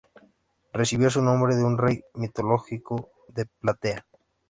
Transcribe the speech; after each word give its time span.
Recibió 0.73 1.11
su 1.11 1.21
nombre 1.21 1.55
de 1.55 1.63
un 1.63 1.77
rey 1.77 2.03
mitológico 2.15 3.11
de 3.27 3.45
Platea. 3.45 4.03